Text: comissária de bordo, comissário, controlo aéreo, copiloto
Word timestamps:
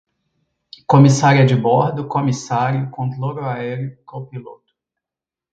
comissária 0.87 1.45
de 1.45 1.55
bordo, 1.55 2.07
comissário, 2.07 2.89
controlo 2.89 3.45
aéreo, 3.45 3.95
copiloto 4.03 4.73